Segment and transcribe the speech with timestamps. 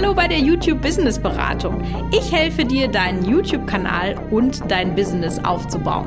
[0.00, 1.82] Hallo bei der YouTube Business Beratung.
[2.12, 6.06] Ich helfe dir, deinen YouTube-Kanal und dein Business aufzubauen.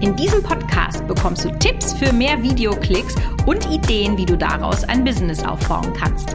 [0.00, 3.14] In diesem Podcast bekommst du Tipps für mehr Videoklicks
[3.44, 6.34] und Ideen, wie du daraus ein Business aufbauen kannst.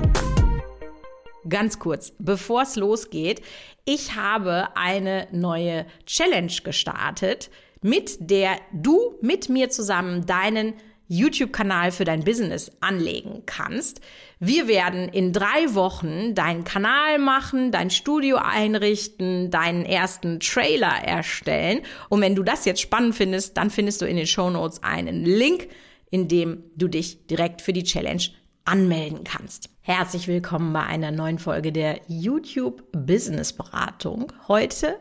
[1.49, 3.41] Ganz kurz, bevor es losgeht,
[3.85, 7.49] ich habe eine neue Challenge gestartet,
[7.81, 10.75] mit der du mit mir zusammen deinen
[11.07, 14.01] YouTube-Kanal für dein Business anlegen kannst.
[14.39, 21.81] Wir werden in drei Wochen deinen Kanal machen, dein Studio einrichten, deinen ersten Trailer erstellen.
[22.09, 25.23] Und wenn du das jetzt spannend findest, dann findest du in den Show Notes einen
[25.23, 25.69] Link,
[26.11, 28.23] in dem du dich direkt für die Challenge
[28.65, 29.69] anmelden kannst.
[29.81, 34.33] Herzlich willkommen bei einer neuen Folge der YouTube Business Beratung.
[34.49, 34.99] Heute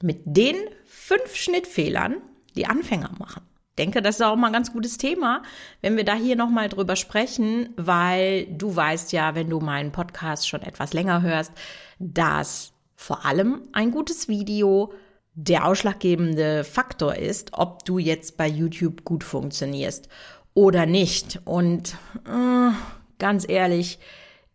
[0.00, 2.18] mit den fünf Schnittfehlern,
[2.54, 5.42] die Anfänger machen denke, das ist auch mal ein ganz gutes Thema,
[5.80, 10.48] wenn wir da hier nochmal drüber sprechen, weil du weißt ja, wenn du meinen Podcast
[10.48, 11.52] schon etwas länger hörst,
[11.98, 14.92] dass vor allem ein gutes Video
[15.34, 20.08] der ausschlaggebende Faktor ist, ob du jetzt bei YouTube gut funktionierst
[20.54, 21.40] oder nicht.
[21.44, 22.72] Und äh,
[23.18, 23.98] ganz ehrlich,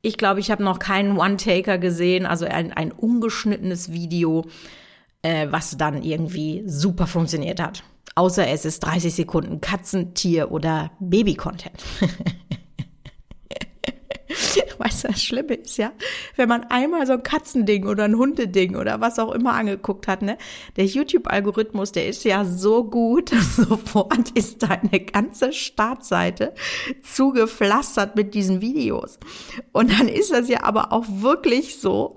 [0.02, 4.45] ich glaube, ich habe noch keinen One-Taker gesehen, also ein, ein ungeschnittenes Video,
[5.23, 7.84] äh, was dann irgendwie super funktioniert hat.
[8.14, 11.84] Außer es ist 30 Sekunden Katzen, Tier oder Baby-Content.
[14.86, 15.92] weißt du, das Schlimme ist ja,
[16.36, 20.22] wenn man einmal so ein Katzending oder ein Hundeding oder was auch immer angeguckt hat,
[20.22, 20.38] ne,
[20.78, 26.53] der YouTube-Algorithmus, der ist ja so gut, sofort ist deine ganze Startseite
[27.02, 29.19] zugepflastert mit diesen Videos.
[29.72, 32.16] Und dann ist das ja aber auch wirklich so,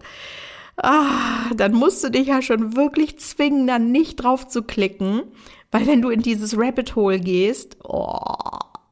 [0.76, 5.22] ah, dann musst du dich ja schon wirklich zwingen, dann nicht drauf zu klicken,
[5.70, 8.18] weil wenn du in dieses Rabbit Hole gehst, oh,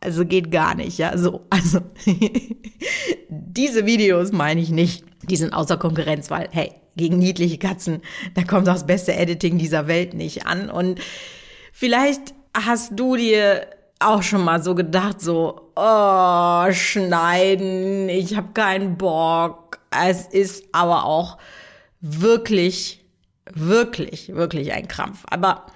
[0.00, 1.80] also geht gar nicht, ja, so, also
[3.28, 5.04] diese Videos meine ich nicht.
[5.28, 8.00] Die sind außer Konkurrenz, weil, hey, gegen niedliche Katzen,
[8.34, 10.70] da kommt auch das beste Editing dieser Welt nicht an.
[10.70, 11.00] Und
[11.72, 13.66] vielleicht hast du dir
[13.98, 19.78] auch schon mal so gedacht, so, oh, schneiden, ich habe keinen Bock.
[19.91, 21.38] Es ist aber auch
[22.00, 23.04] wirklich,
[23.53, 25.25] wirklich, wirklich ein Krampf.
[25.28, 25.66] Aber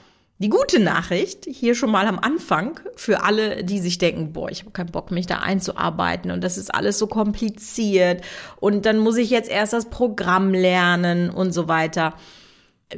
[0.41, 4.61] die gute Nachricht, hier schon mal am Anfang, für alle, die sich denken, boah, ich
[4.61, 8.23] habe keinen Bock, mich da einzuarbeiten und das ist alles so kompliziert
[8.59, 12.15] und dann muss ich jetzt erst das Programm lernen und so weiter.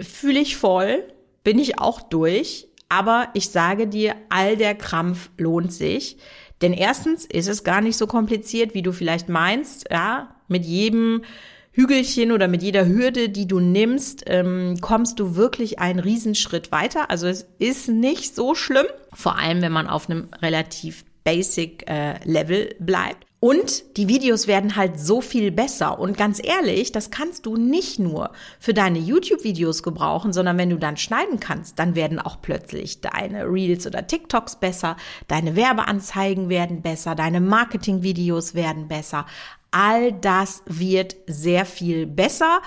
[0.00, 1.02] Fühle ich voll,
[1.42, 6.18] bin ich auch durch, aber ich sage dir, all der Krampf lohnt sich.
[6.62, 11.24] Denn erstens ist es gar nicht so kompliziert, wie du vielleicht meinst, ja, mit jedem
[11.72, 17.10] Hügelchen oder mit jeder Hürde, die du nimmst, ähm, kommst du wirklich einen Riesenschritt weiter.
[17.10, 22.22] Also es ist nicht so schlimm, vor allem wenn man auf einem relativ basic äh,
[22.24, 23.26] Level bleibt.
[23.40, 25.98] Und die Videos werden halt so viel besser.
[25.98, 30.78] Und ganz ehrlich, das kannst du nicht nur für deine YouTube-Videos gebrauchen, sondern wenn du
[30.78, 34.96] dann schneiden kannst, dann werden auch plötzlich deine Reels oder TikToks besser,
[35.26, 39.26] deine Werbeanzeigen werden besser, deine Marketing-Videos werden besser.
[39.72, 42.60] All das wird sehr viel besser.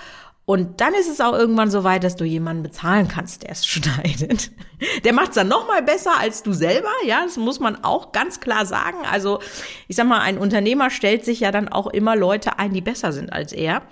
[0.46, 3.66] Und dann ist es auch irgendwann so weit, dass du jemanden bezahlen kannst, der es
[3.66, 4.52] schneidet.
[5.04, 8.12] Der macht es dann noch mal besser als du selber, ja, das muss man auch
[8.12, 9.00] ganz klar sagen.
[9.12, 9.40] Also,
[9.88, 13.12] ich sag mal, ein Unternehmer stellt sich ja dann auch immer Leute ein, die besser
[13.12, 13.84] sind als er,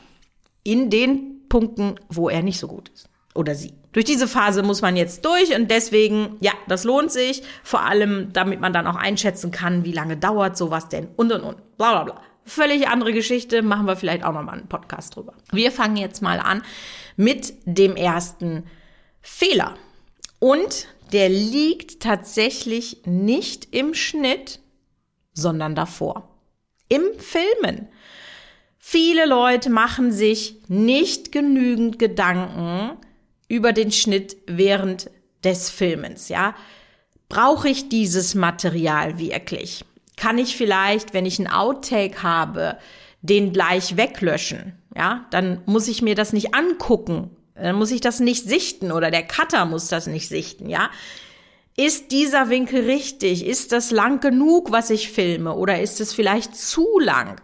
[0.63, 3.73] in den Punkten, wo er nicht so gut ist oder sie.
[3.91, 8.29] Durch diese Phase muss man jetzt durch und deswegen, ja, das lohnt sich, vor allem,
[8.33, 12.03] damit man dann auch einschätzen kann, wie lange dauert sowas denn und und und, bla
[12.03, 12.21] bla bla.
[12.45, 15.33] Völlig andere Geschichte, machen wir vielleicht auch nochmal einen Podcast drüber.
[15.51, 16.61] Wir fangen jetzt mal an
[17.15, 18.65] mit dem ersten
[19.21, 19.75] Fehler.
[20.39, 24.59] Und der liegt tatsächlich nicht im Schnitt,
[25.33, 26.29] sondern davor.
[26.89, 27.87] Im Filmen.
[28.77, 32.97] Viele Leute machen sich nicht genügend Gedanken
[33.47, 35.09] über den Schnitt während
[35.43, 36.55] des Filmens, ja.
[37.29, 39.85] Brauche ich dieses Material wirklich?
[40.17, 42.77] Kann ich vielleicht, wenn ich einen Outtake habe,
[43.21, 44.77] den gleich weglöschen.
[44.95, 47.31] Ja, dann muss ich mir das nicht angucken.
[47.55, 50.89] Dann muss ich das nicht sichten oder der Cutter muss das nicht sichten, ja.
[51.75, 53.45] Ist dieser Winkel richtig?
[53.45, 55.55] Ist das lang genug, was ich filme?
[55.55, 57.41] Oder ist es vielleicht zu lang?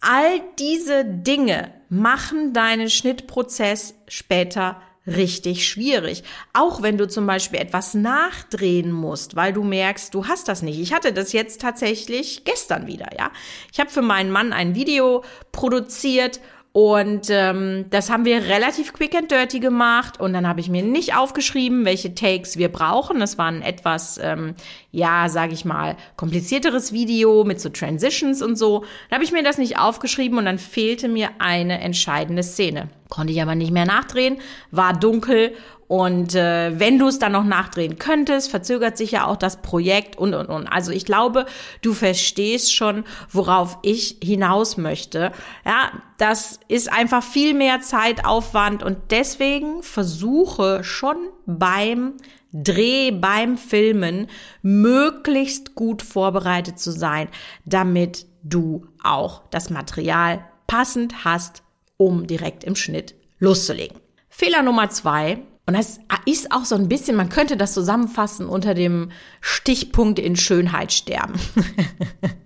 [0.00, 6.24] All diese Dinge machen deinen Schnittprozess später richtig schwierig.
[6.52, 10.78] Auch wenn du zum Beispiel etwas nachdrehen musst, weil du merkst, du hast das nicht.
[10.78, 13.30] Ich hatte das jetzt tatsächlich gestern wieder, ja.
[13.72, 16.40] Ich habe für meinen Mann ein Video produziert
[16.76, 20.18] Und ähm, das haben wir relativ quick and dirty gemacht.
[20.18, 23.20] Und dann habe ich mir nicht aufgeschrieben, welche Takes wir brauchen.
[23.20, 24.56] Das war ein etwas, ähm,
[24.90, 28.80] ja, sage ich mal, komplizierteres Video mit so Transitions und so.
[29.08, 32.88] Dann habe ich mir das nicht aufgeschrieben und dann fehlte mir eine entscheidende Szene.
[33.08, 34.38] Konnte ich aber nicht mehr nachdrehen,
[34.72, 35.54] war dunkel
[35.94, 40.18] und äh, wenn du es dann noch nachdrehen könntest, verzögert sich ja auch das Projekt
[40.18, 40.66] und, und, und.
[40.66, 41.46] Also ich glaube,
[41.82, 45.30] du verstehst schon, worauf ich hinaus möchte.
[45.64, 52.14] Ja, das ist einfach viel mehr Zeitaufwand und deswegen versuche schon beim
[52.52, 54.26] Dreh, beim Filmen
[54.62, 57.28] möglichst gut vorbereitet zu sein,
[57.66, 61.62] damit du auch das Material passend hast,
[61.96, 64.00] um direkt im Schnitt loszulegen.
[64.28, 68.74] Fehler Nummer zwei, und das ist auch so ein bisschen, man könnte das zusammenfassen unter
[68.74, 71.34] dem Stichpunkt in Schönheit sterben.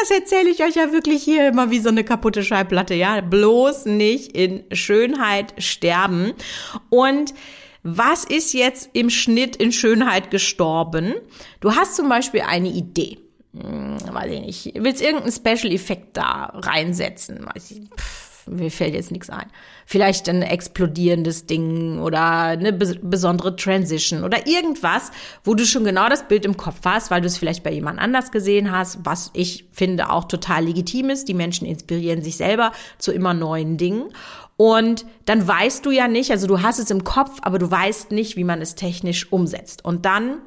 [0.00, 3.20] Das erzähle ich euch ja wirklich hier immer wie so eine kaputte Schallplatte, ja.
[3.22, 6.34] Bloß nicht in Schönheit sterben.
[6.90, 7.32] Und
[7.82, 11.14] was ist jetzt im Schnitt in Schönheit gestorben?
[11.60, 13.18] Du hast zum Beispiel eine Idee.
[13.54, 14.72] Hm, weiß ich nicht.
[14.74, 17.46] Willst irgendeinen Special Effekt da reinsetzen?
[17.46, 17.80] Weiß ich.
[17.96, 19.46] Pff mir fällt jetzt nichts ein.
[19.86, 25.10] Vielleicht ein explodierendes Ding oder eine besondere Transition oder irgendwas,
[25.44, 27.98] wo du schon genau das Bild im Kopf hast, weil du es vielleicht bei jemand
[27.98, 31.28] anders gesehen hast, was ich finde auch total legitim ist.
[31.28, 34.12] Die Menschen inspirieren sich selber zu immer neuen Dingen.
[34.56, 38.10] Und dann weißt du ja nicht, also du hast es im Kopf, aber du weißt
[38.10, 39.84] nicht, wie man es technisch umsetzt.
[39.84, 40.38] Und dann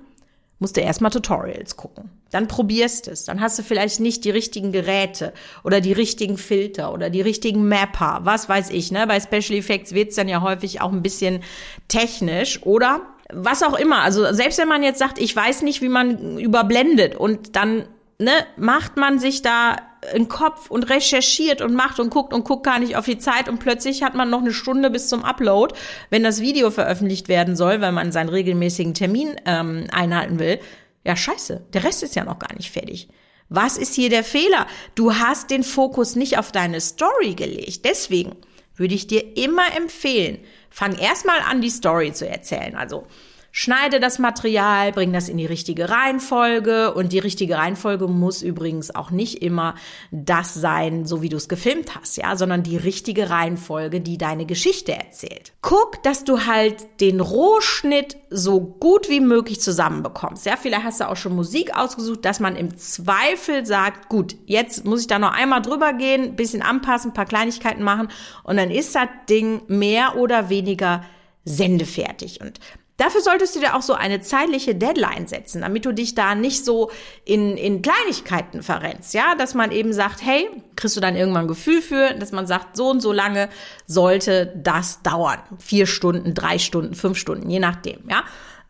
[0.61, 2.11] musst du erstmal Tutorials gucken.
[2.29, 3.25] Dann probierst es.
[3.25, 7.67] Dann hast du vielleicht nicht die richtigen Geräte oder die richtigen Filter oder die richtigen
[7.67, 8.19] Mapper.
[8.23, 9.07] Was weiß ich, ne?
[9.07, 11.41] Bei Special Effects wird's dann ja häufig auch ein bisschen
[11.87, 13.01] technisch oder
[13.33, 14.01] was auch immer.
[14.01, 17.87] Also selbst wenn man jetzt sagt, ich weiß nicht, wie man überblendet und dann
[18.19, 19.77] ne, macht man sich da
[20.13, 23.47] einen Kopf und recherchiert und macht und guckt und guckt gar nicht auf die Zeit
[23.47, 25.75] und plötzlich hat man noch eine Stunde bis zum Upload,
[26.09, 30.59] wenn das Video veröffentlicht werden soll, weil man seinen regelmäßigen Termin ähm, einhalten will.
[31.05, 33.09] Ja, scheiße, der Rest ist ja noch gar nicht fertig.
[33.49, 34.65] Was ist hier der Fehler?
[34.95, 37.83] Du hast den Fokus nicht auf deine Story gelegt.
[37.83, 38.37] Deswegen
[38.75, 40.39] würde ich dir immer empfehlen,
[40.69, 42.75] fang erstmal an, die Story zu erzählen.
[42.75, 43.05] Also
[43.51, 48.93] schneide das Material, bring das in die richtige Reihenfolge und die richtige Reihenfolge muss übrigens
[48.93, 49.75] auch nicht immer
[50.11, 54.45] das sein, so wie du es gefilmt hast, ja, sondern die richtige Reihenfolge, die deine
[54.45, 55.53] Geschichte erzählt.
[55.61, 60.45] Guck, dass du halt den Rohschnitt so gut wie möglich zusammenbekommst.
[60.45, 64.85] Ja, vielleicht hast du auch schon Musik ausgesucht, dass man im Zweifel sagt, gut, jetzt
[64.85, 68.07] muss ich da noch einmal drüber gehen, bisschen anpassen, paar Kleinigkeiten machen
[68.43, 71.03] und dann ist das Ding mehr oder weniger
[71.43, 72.41] sendefertig.
[72.41, 72.59] Und
[73.01, 76.63] Dafür solltest du dir auch so eine zeitliche Deadline setzen, damit du dich da nicht
[76.63, 76.91] so
[77.25, 81.47] in, in Kleinigkeiten verrennst, ja, dass man eben sagt, hey, kriegst du dann irgendwann ein
[81.47, 83.49] Gefühl für, dass man sagt, so und so lange
[83.87, 85.39] sollte das dauern.
[85.57, 88.23] Vier Stunden, drei Stunden, fünf Stunden, je nachdem, ja.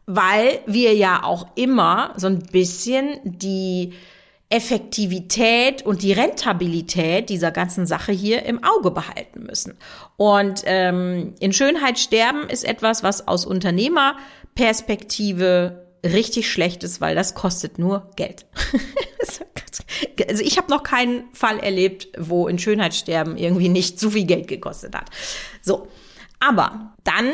[0.06, 3.92] Weil wir ja auch immer so ein bisschen die
[4.52, 9.78] Effektivität und die Rentabilität dieser ganzen Sache hier im Auge behalten müssen.
[10.18, 17.34] Und ähm, in Schönheit sterben ist etwas, was aus Unternehmerperspektive richtig schlecht ist, weil das
[17.34, 18.46] kostet nur Geld.
[20.28, 24.26] also ich habe noch keinen Fall erlebt, wo in Schönheit sterben irgendwie nicht zu viel
[24.26, 25.10] Geld gekostet hat.
[25.62, 25.88] So,
[26.40, 27.30] aber dann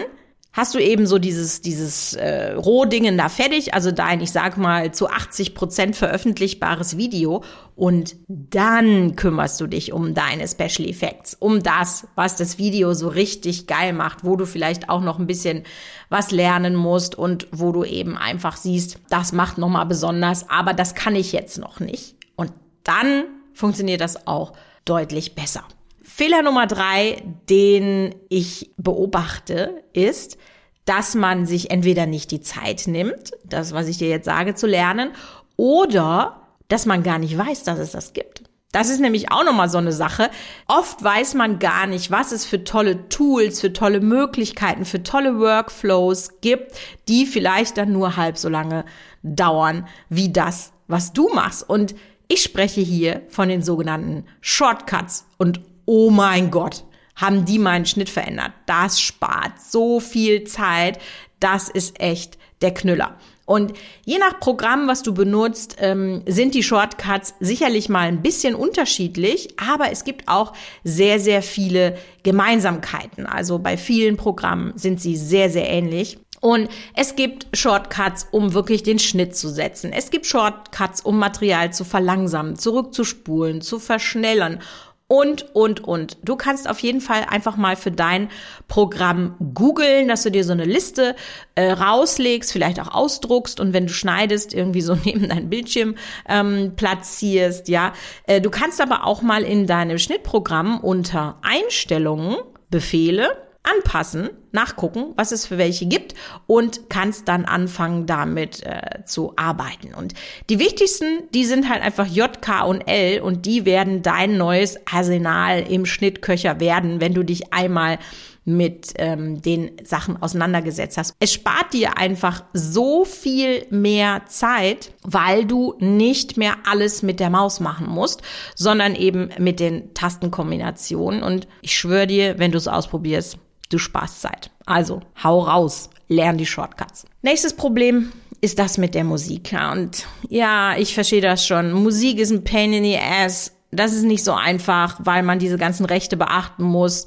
[0.58, 4.92] hast du eben so dieses, dieses äh, Rohdingen da fertig, also dein, ich sag mal,
[4.92, 7.44] zu 80 Prozent veröffentlichbares Video
[7.76, 13.08] und dann kümmerst du dich um deine Special Effects, um das, was das Video so
[13.08, 15.62] richtig geil macht, wo du vielleicht auch noch ein bisschen
[16.10, 20.96] was lernen musst und wo du eben einfach siehst, das macht nochmal besonders, aber das
[20.96, 22.16] kann ich jetzt noch nicht.
[22.36, 22.52] Und
[22.84, 24.54] dann funktioniert das auch
[24.86, 25.64] deutlich besser.
[26.02, 30.40] Fehler Nummer drei, den ich beobachte, ist,
[30.88, 34.68] dass man sich entweder nicht die Zeit nimmt, das, was ich dir jetzt sage, zu
[34.68, 35.12] lernen,
[35.58, 38.44] oder dass man gar nicht weiß, dass es das gibt.
[38.72, 40.30] Das ist nämlich auch nochmal so eine Sache.
[40.68, 45.40] Oft weiß man gar nicht, was es für tolle Tools, für tolle Möglichkeiten, für tolle
[45.40, 46.72] Workflows gibt,
[47.08, 48.86] die vielleicht dann nur halb so lange
[49.24, 51.68] dauern wie das, was du machst.
[51.68, 51.96] Und
[52.30, 56.86] ich spreche hier von den sogenannten Shortcuts und oh mein Gott,
[57.18, 58.54] haben die meinen Schnitt verändert.
[58.66, 61.00] Das spart so viel Zeit.
[61.42, 63.18] Das ist echt der Knüller.
[63.46, 63.72] Und
[64.04, 69.56] je nach Programm, was du benutzt, ähm, sind die Shortcuts sicherlich mal ein bisschen unterschiedlich,
[69.58, 70.52] aber es gibt auch
[70.84, 73.26] sehr, sehr viele Gemeinsamkeiten.
[73.26, 76.20] Also bei vielen Programmen sind sie sehr, sehr ähnlich.
[76.42, 79.92] Und es gibt Shortcuts, um wirklich den Schnitt zu setzen.
[79.92, 84.60] Es gibt Shortcuts, um Material zu verlangsamen, zurückzuspulen, zu verschnellern
[85.08, 86.18] und, und, und.
[86.24, 88.30] Du kannst auf jeden Fall einfach mal für dein
[88.68, 91.16] Programm googeln, dass du dir so eine Liste
[91.56, 95.96] äh, rauslegst, vielleicht auch ausdruckst und wenn du schneidest, irgendwie so neben deinem Bildschirm
[96.28, 97.94] ähm, platzierst, ja.
[98.26, 102.38] Äh, du kannst aber auch mal in deinem Schnittprogramm unter Einstellungen
[102.70, 106.16] Befehle anpassen, nachgucken, was es für welche gibt
[106.48, 109.94] und kannst dann anfangen, damit äh, zu arbeiten.
[109.94, 110.14] Und
[110.50, 114.78] die wichtigsten, die sind halt einfach J, K und L und die werden dein neues
[114.88, 118.00] Arsenal im Schnittköcher werden, wenn du dich einmal
[118.48, 121.14] mit ähm, den Sachen auseinandergesetzt hast.
[121.20, 127.30] Es spart dir einfach so viel mehr Zeit, weil du nicht mehr alles mit der
[127.30, 128.22] Maus machen musst,
[128.56, 131.24] sondern eben mit den Tastenkombinationen.
[131.24, 133.38] Und ich schwöre dir, wenn du es ausprobierst,
[133.70, 134.52] du sparst Zeit.
[134.66, 137.06] Also, hau raus, lern die Shortcuts.
[137.22, 139.56] Nächstes Problem ist das mit der Musik.
[139.74, 141.72] Und ja, ich verstehe das schon.
[141.72, 143.54] Musik ist ein Pain in the Ass.
[143.72, 147.06] Das ist nicht so einfach, weil man diese ganzen Rechte beachten muss.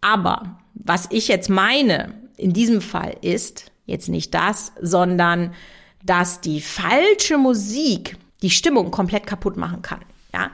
[0.00, 5.54] Aber was ich jetzt meine in diesem Fall ist jetzt nicht das, sondern
[6.04, 10.00] dass die falsche Musik die Stimmung komplett kaputt machen kann.
[10.32, 10.50] Ja,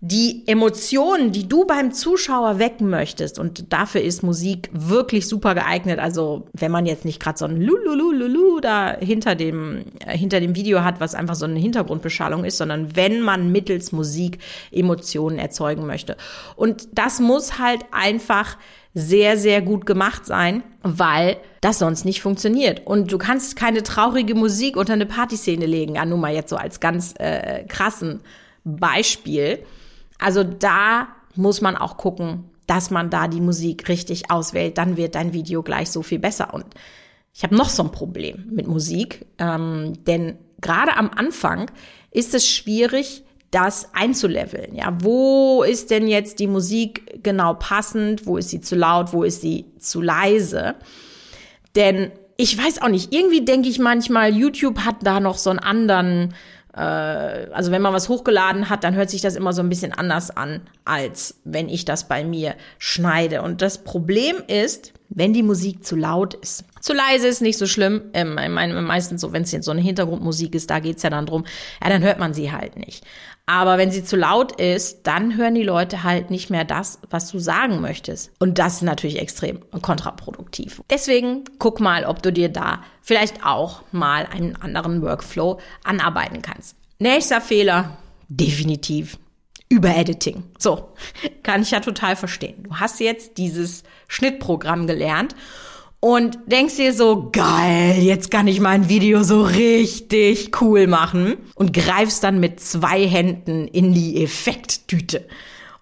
[0.00, 5.98] die Emotionen, die du beim Zuschauer wecken möchtest, und dafür ist Musik wirklich super geeignet.
[5.98, 10.54] Also wenn man jetzt nicht gerade so ein Lululululu da hinter dem, äh, hinter dem
[10.54, 14.38] Video hat, was einfach so eine Hintergrundbeschallung ist, sondern wenn man mittels Musik
[14.70, 16.16] Emotionen erzeugen möchte.
[16.54, 18.56] Und das muss halt einfach
[18.94, 22.86] sehr, sehr gut gemacht sein, weil das sonst nicht funktioniert.
[22.86, 25.96] Und du kannst keine traurige Musik unter eine Partyszene legen.
[25.96, 28.20] Ja, nur mal jetzt so als ganz äh, krassen
[28.64, 29.60] Beispiel.
[30.18, 34.78] Also da muss man auch gucken, dass man da die Musik richtig auswählt.
[34.78, 36.52] Dann wird dein Video gleich so viel besser.
[36.52, 36.66] Und
[37.34, 41.70] ich habe noch so ein Problem mit Musik, ähm, denn gerade am Anfang
[42.10, 44.74] ist es schwierig, das einzuleveln.
[44.74, 48.26] Ja, wo ist denn jetzt die Musik genau passend?
[48.26, 49.12] Wo ist sie zu laut?
[49.12, 50.74] Wo ist sie zu leise?
[51.74, 55.58] Denn ich weiß auch nicht, irgendwie denke ich manchmal, YouTube hat da noch so einen
[55.58, 56.34] anderen
[56.74, 59.92] äh, also wenn man was hochgeladen hat, dann hört sich das immer so ein bisschen
[59.92, 63.42] anders an, als wenn ich das bei mir schneide.
[63.42, 66.64] Und das Problem ist, wenn die Musik zu laut ist.
[66.88, 68.04] Zu leise ist nicht so schlimm.
[68.14, 68.36] Ähm,
[68.86, 71.44] meistens so, wenn es so eine Hintergrundmusik ist, da geht's ja dann drum,
[71.82, 73.04] ja, dann hört man sie halt nicht.
[73.44, 77.30] Aber wenn sie zu laut ist, dann hören die Leute halt nicht mehr das, was
[77.30, 78.30] du sagen möchtest.
[78.38, 80.80] Und das ist natürlich extrem kontraproduktiv.
[80.88, 86.74] Deswegen guck mal, ob du dir da vielleicht auch mal einen anderen Workflow anarbeiten kannst.
[86.98, 89.18] Nächster Fehler, definitiv
[89.68, 90.44] Überediting.
[90.56, 90.94] So,
[91.42, 92.62] kann ich ja total verstehen.
[92.62, 95.34] Du hast jetzt dieses Schnittprogramm gelernt
[96.00, 101.72] und denkst dir so, geil, jetzt kann ich mein Video so richtig cool machen und
[101.72, 105.26] greifst dann mit zwei Händen in die Effekttüte.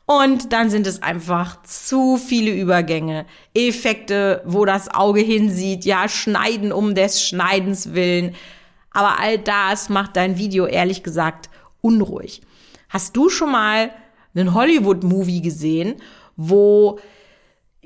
[0.06, 6.72] Und dann sind es einfach zu viele Übergänge, Effekte, wo das Auge hinsieht, ja, schneiden
[6.72, 8.34] um des Schneidens willen.
[8.92, 11.50] Aber all das macht dein Video ehrlich gesagt
[11.82, 12.40] unruhig.
[12.88, 13.90] Hast du schon mal
[14.34, 15.96] einen Hollywood-Movie gesehen,
[16.36, 17.00] wo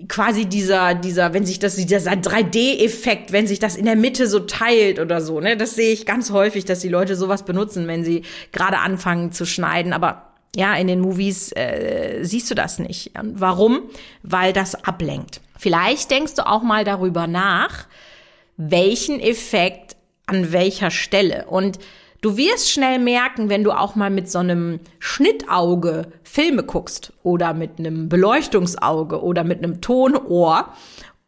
[0.09, 4.41] quasi dieser, dieser, wenn sich das, dieser 3D-Effekt, wenn sich das in der Mitte so
[4.41, 8.05] teilt oder so, ne, das sehe ich ganz häufig, dass die Leute sowas benutzen, wenn
[8.05, 13.13] sie gerade anfangen zu schneiden, aber ja, in den Movies äh, siehst du das nicht.
[13.23, 13.83] Warum?
[14.23, 15.41] Weil das ablenkt.
[15.57, 17.87] Vielleicht denkst du auch mal darüber nach,
[18.57, 21.47] welchen Effekt an welcher Stelle.
[21.49, 21.79] Und
[22.21, 27.55] Du wirst schnell merken, wenn du auch mal mit so einem Schnittauge Filme guckst oder
[27.55, 30.75] mit einem Beleuchtungsauge oder mit einem Tonohr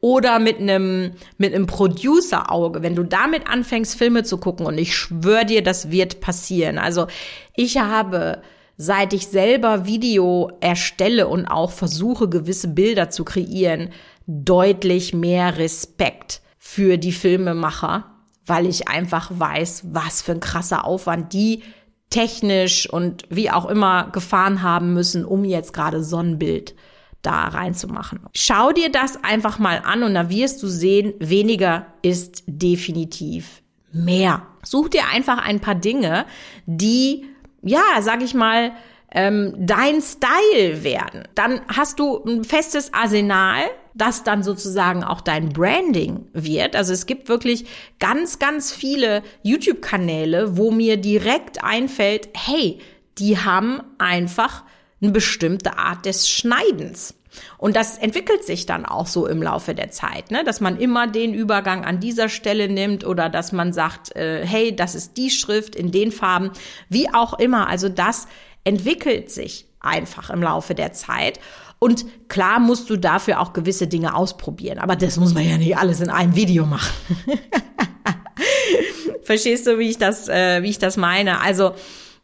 [0.00, 4.94] oder mit einem, mit einem Producer-Auge, wenn du damit anfängst, Filme zu gucken und ich
[4.94, 6.76] schwöre dir, das wird passieren.
[6.76, 7.06] Also
[7.54, 8.42] ich habe
[8.76, 13.90] seit ich selber Video erstelle und auch versuche, gewisse Bilder zu kreieren,
[14.26, 18.12] deutlich mehr Respekt für die Filmemacher
[18.46, 21.62] weil ich einfach weiß, was für ein krasser Aufwand die
[22.10, 26.74] technisch und wie auch immer gefahren haben müssen, um jetzt gerade Sonnenbild
[27.22, 28.20] da reinzumachen.
[28.34, 34.42] Schau dir das einfach mal an und da wirst du sehen, weniger ist definitiv mehr.
[34.64, 36.26] Such dir einfach ein paar Dinge,
[36.66, 37.24] die,
[37.62, 38.72] ja, sag ich mal,
[39.12, 41.28] ähm, dein Style werden.
[41.34, 43.62] Dann hast du ein festes Arsenal,
[43.94, 46.76] das dann sozusagen auch dein Branding wird.
[46.76, 47.66] Also es gibt wirklich
[47.98, 52.78] ganz, ganz viele YouTube-Kanäle, wo mir direkt einfällt, hey,
[53.18, 54.64] die haben einfach
[55.00, 57.14] eine bestimmte Art des Schneidens.
[57.56, 60.44] Und das entwickelt sich dann auch so im Laufe der Zeit, ne?
[60.44, 64.76] dass man immer den Übergang an dieser Stelle nimmt oder dass man sagt, äh, hey,
[64.76, 66.50] das ist die Schrift in den Farben,
[66.90, 67.68] wie auch immer.
[67.68, 68.26] Also das
[68.64, 69.66] entwickelt sich.
[69.84, 71.40] einfach im Laufe der Zeit.
[71.82, 74.78] Und klar musst du dafür auch gewisse Dinge ausprobieren.
[74.78, 76.92] Aber das muss man ja nicht alles in einem Video machen.
[79.24, 81.40] Verstehst du, wie ich das, äh, wie ich das meine?
[81.40, 81.74] Also,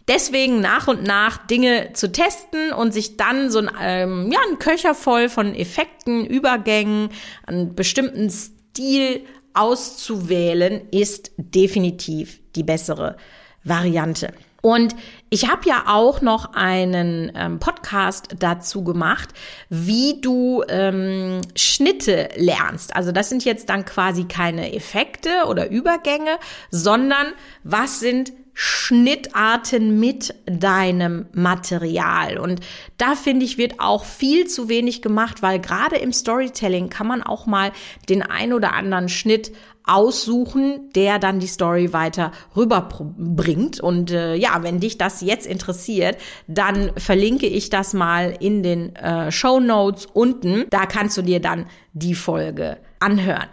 [0.07, 4.61] deswegen nach und nach Dinge zu testen und sich dann so ein, ähm, ja, ein
[4.61, 7.09] Köcher voll von Effekten, Übergängen,
[7.45, 9.25] einen bestimmten Stil
[9.55, 13.17] auszuwählen, ist definitiv die bessere
[13.65, 14.33] Variante.
[14.61, 14.97] Und
[15.31, 19.29] ich habe ja auch noch einen ähm, Podcast dazu gemacht,
[19.69, 22.97] wie du ähm, Schnitte lernst.
[22.97, 26.39] Also das sind jetzt dann quasi keine Effekte oder Übergänge,
[26.71, 27.29] sondern
[27.63, 32.39] was sind Schnittarten mit deinem Material.
[32.39, 32.59] Und
[32.97, 37.23] da finde ich, wird auch viel zu wenig gemacht, weil gerade im Storytelling kann man
[37.23, 37.71] auch mal
[38.09, 39.53] den ein oder anderen Schnitt
[39.85, 43.79] aussuchen, der dann die Story weiter rüberbringt.
[43.79, 46.17] Und äh, ja, wenn dich das jetzt interessiert,
[46.49, 50.65] dann verlinke ich das mal in den äh, Show Notes unten.
[50.71, 53.49] Da kannst du dir dann die Folge anhören.